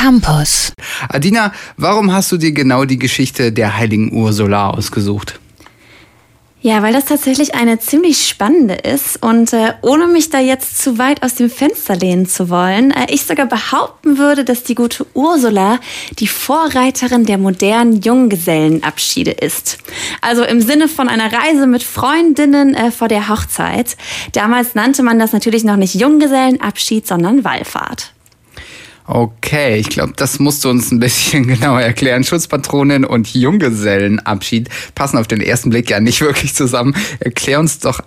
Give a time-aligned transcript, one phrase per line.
[0.00, 0.72] Campus.
[1.10, 5.38] Adina, warum hast du dir genau die Geschichte der heiligen Ursula ausgesucht?
[6.62, 10.96] Ja, weil das tatsächlich eine ziemlich spannende ist und äh, ohne mich da jetzt zu
[10.96, 15.06] weit aus dem Fenster lehnen zu wollen, äh, ich sogar behaupten würde, dass die gute
[15.12, 15.80] Ursula
[16.18, 19.78] die Vorreiterin der modernen Junggesellenabschiede ist.
[20.22, 23.98] Also im Sinne von einer Reise mit Freundinnen äh, vor der Hochzeit.
[24.32, 28.14] Damals nannte man das natürlich noch nicht Junggesellenabschied, sondern Wallfahrt.
[29.12, 32.22] Okay, ich glaube, das musst du uns ein bisschen genauer erklären.
[32.22, 36.94] Schutzpatronin und Junggesellenabschied passen auf den ersten Blick ja nicht wirklich zusammen.
[37.18, 38.00] Erklär uns doch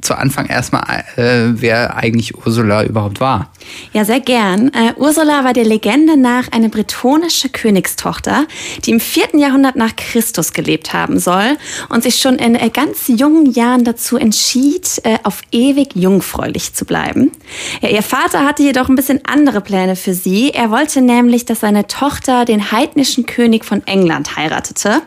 [0.00, 3.50] zu Anfang erstmal, äh, wer eigentlich Ursula überhaupt war.
[3.92, 4.68] Ja, sehr gern.
[4.68, 8.46] Äh, Ursula war der Legende nach eine bretonische Königstochter,
[8.84, 11.56] die im vierten Jahrhundert nach Christus gelebt haben soll
[11.88, 16.84] und sich schon in äh, ganz jungen Jahren dazu entschied, äh, auf ewig jungfräulich zu
[16.84, 17.32] bleiben.
[17.80, 20.50] Ja, ihr Vater hatte jedoch ein bisschen andere Pläne für sie.
[20.50, 25.02] Er wollte nämlich, dass seine Tochter den heidnischen König von England heiratete.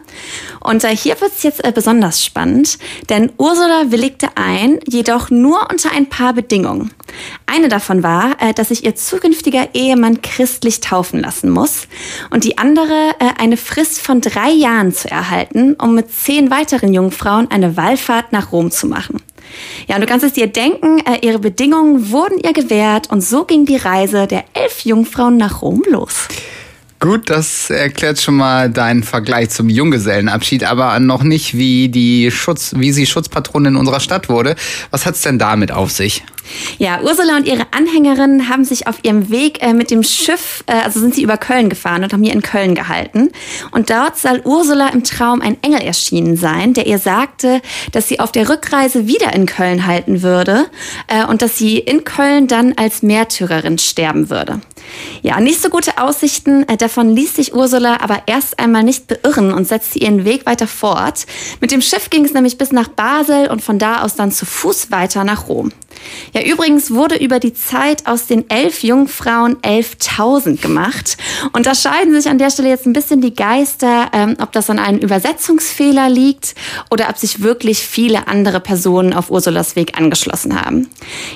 [0.60, 2.78] Und äh, hier wird es jetzt äh, besonders spannend,
[3.10, 6.92] denn Ursula willigte ein, jedoch nur unter ein paar Bedingungen.
[7.46, 11.88] Eine davon war, äh, dass sich ihr zukünftiger Ehemann christlich taufen lassen muss
[12.30, 16.94] und die andere äh, eine Frist von drei Jahren zu erhalten, um mit zehn weiteren
[16.94, 19.22] Jungfrauen eine Wallfahrt nach Rom zu machen.
[19.88, 23.46] Ja, und du kannst es dir denken, äh, ihre Bedingungen wurden ihr gewährt und so
[23.46, 26.28] ging die Reise der elf Jungfrauen nach Rom los.
[27.02, 32.76] Gut, das erklärt schon mal deinen Vergleich zum Junggesellenabschied, aber noch nicht, wie die Schutz,
[32.78, 34.56] wie sie Schutzpatronin unserer Stadt wurde.
[34.92, 36.24] Was hat's denn damit auf sich?
[36.78, 40.74] Ja, Ursula und ihre Anhängerinnen haben sich auf ihrem Weg äh, mit dem Schiff, äh,
[40.74, 43.32] also sind sie über Köln gefahren und haben hier in Köln gehalten.
[43.72, 47.64] Und dort soll Ursula im Traum ein Engel erschienen sein, der ihr sagte,
[47.94, 50.68] dass sie auf der Rückreise wieder in Köln halten würde
[51.08, 54.62] äh, und dass sie in Köln dann als Märtyrerin sterben würde.
[55.22, 56.68] Ja, nicht so gute Aussichten.
[56.68, 60.68] Äh, davon ließ sich Ursula aber erst einmal nicht beirren und setzte ihren Weg weiter
[60.68, 61.26] fort.
[61.60, 64.46] Mit dem Schiff ging es nämlich bis nach Basel und von da aus dann zu
[64.46, 65.72] Fuß weiter nach Rom.
[66.34, 71.18] Ja, übrigens wurde über die Zeit aus den elf Jungfrauen 11.000 gemacht.
[71.54, 74.70] Und da scheiden sich an der Stelle jetzt ein bisschen die Geister, ähm, ob das
[74.70, 76.56] an einem Übersetzungsfehler liegt
[76.90, 80.90] oder ob sich wirklich viele andere Personen auf Ursulas Weg angeschlossen haben.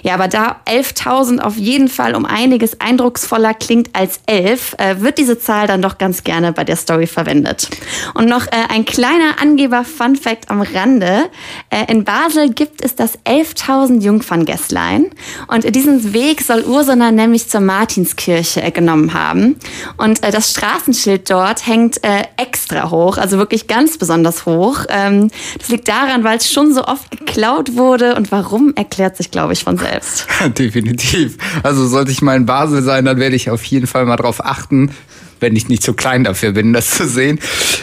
[0.04, 5.18] Ja, aber da 11.000 auf jeden Fall um einiges eindrucksvoller klingt als 11, äh, wird
[5.18, 7.70] diese Zahl dann doch ganz gerne bei der Story verwendet.
[8.14, 11.30] Und noch äh, ein kleiner Angeber-Fun-Fact am Rande.
[11.70, 15.08] Äh, in Basel gibt es das 11.000 Jungferngäste Gästlein.
[15.48, 19.58] Und diesen Weg soll Ursula nämlich zur Martinskirche genommen haben.
[19.98, 24.86] Und äh, das Straßenschild dort hängt äh, extra hoch, also wirklich ganz besonders hoch.
[24.90, 25.30] Ähm,
[25.60, 29.54] das liegt daran, weil es schon so oft geklaut wurde und warum erklärt sich, glaube
[29.54, 30.28] ich, von selbst.
[30.58, 31.38] Definitiv.
[31.64, 34.46] Also sollte ich mal in Basel sein, dann werde ich auf jeden Fall mal drauf
[34.46, 34.92] achten,
[35.40, 37.40] wenn ich nicht zu klein dafür bin, das zu sehen.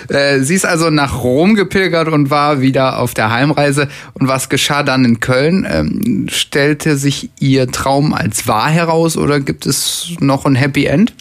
[0.08, 3.88] Äh, sie ist also nach Rom gepilgert und war wieder auf der Heimreise.
[4.14, 5.66] Und was geschah dann in Köln?
[5.70, 11.12] Ähm, stellte sich ihr Traum als wahr heraus oder gibt es noch ein Happy End?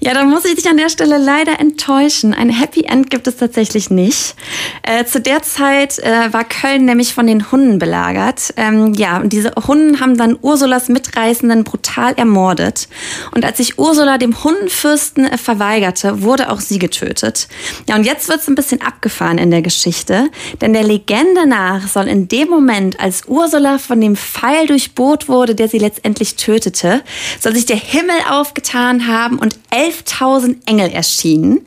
[0.00, 2.34] Ja, da muss ich dich an der Stelle leider enttäuschen.
[2.34, 4.34] Ein Happy End gibt es tatsächlich nicht.
[4.82, 8.54] Äh, zu der Zeit äh, war Köln nämlich von den Hunden belagert.
[8.56, 12.88] Ähm, ja, und diese Hunden haben dann Ursulas Mitreißenden brutal ermordet.
[13.34, 15.75] Und als sich Ursula dem Hundenfürsten äh, verweigerte,
[16.22, 17.48] wurde auch sie getötet.
[17.88, 21.86] Ja, und jetzt wird es ein bisschen abgefahren in der Geschichte, denn der Legende nach
[21.88, 27.02] soll in dem Moment, als Ursula von dem Pfeil durchbohrt wurde, der sie letztendlich tötete,
[27.40, 31.66] soll sich der Himmel aufgetan haben und 11.000 Engel erschienen.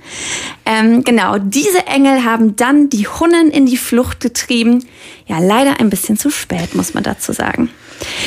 [0.65, 4.85] Ähm, genau, diese Engel haben dann die Hunnen in die Flucht getrieben.
[5.27, 7.69] Ja, leider ein bisschen zu spät, muss man dazu sagen.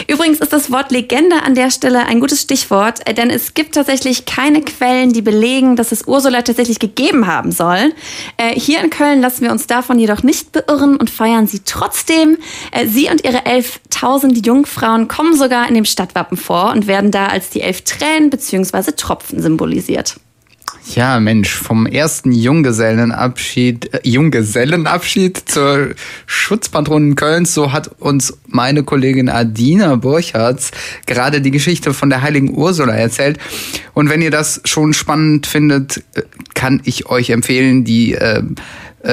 [0.07, 3.75] Übrigens ist das Wort Legende an der Stelle ein gutes Stichwort, äh, denn es gibt
[3.75, 7.93] tatsächlich keine Quellen, die belegen, dass es Ursula tatsächlich gegeben haben soll.
[8.37, 12.39] Äh, hier in Köln lassen wir uns davon jedoch nicht beirren und feiern sie trotzdem.
[12.71, 17.27] Äh, sie und ihre 11.000 Jungfrauen kommen sogar in dem Stadtwappen vor und werden da
[17.27, 18.93] als die elf Tränen bzw.
[18.93, 20.17] Tropfen symbolisiert.
[20.87, 25.95] Ja, Mensch, vom ersten Junggesellenabschied, äh, Junggesellenabschied zur
[26.27, 30.73] Schutzpatronin Kölns, so hat uns meine Kollegin Adina Burchards
[31.07, 33.39] gerade die Geschichte von der heiligen Ursula erzählt.
[33.95, 36.23] Und wenn ihr das schon spannend findet, äh,
[36.55, 38.43] kann ich euch empfehlen, die äh,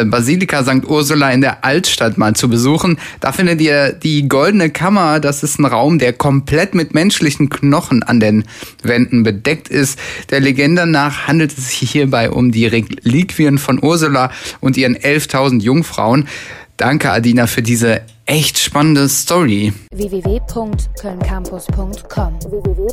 [0.06, 0.88] Basilika St.
[0.88, 3.00] Ursula in der Altstadt mal zu besuchen.
[3.20, 5.20] Da findet ihr die Goldene Kammer.
[5.20, 8.46] Das ist ein Raum, der komplett mit menschlichen Knochen an den
[8.84, 9.98] Wänden bedeckt ist.
[10.30, 15.62] Der Legende nach handelt es sich hierbei um die Reliquien von Ursula und ihren 11.000
[15.62, 16.28] Jungfrauen.
[16.78, 19.74] Danke, Adina, für diese echt spannende Story.
[19.92, 22.90] www.kölncampus.com www